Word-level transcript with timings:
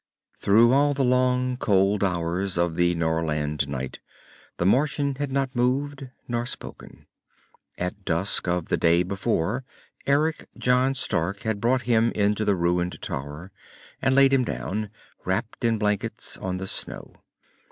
_]I 0.35 0.41
Through 0.43 0.73
all 0.73 0.95
the 0.95 1.03
long 1.03 1.57
cold 1.57 2.03
hours 2.03 2.57
of 2.57 2.75
the 2.75 2.95
Norland 2.95 3.67
night 3.67 3.99
the 4.57 4.65
Martian 4.65 5.13
had 5.13 5.31
not 5.31 5.55
moved 5.55 6.09
nor 6.27 6.47
spoken. 6.47 7.05
At 7.77 8.03
dusk 8.03 8.47
of 8.47 8.69
the 8.69 8.77
day 8.77 9.03
before 9.03 9.63
Eric 10.07 10.47
John 10.57 10.95
Stark 10.95 11.41
had 11.41 11.61
brought 11.61 11.83
him 11.83 12.09
into 12.13 12.43
the 12.43 12.55
ruined 12.55 12.99
tower 12.99 13.51
and 14.01 14.15
laid 14.15 14.33
him 14.33 14.43
down, 14.43 14.89
wrapped 15.23 15.63
in 15.63 15.77
blankets, 15.77 16.35
on 16.35 16.57
the 16.57 16.65
snow. 16.65 17.21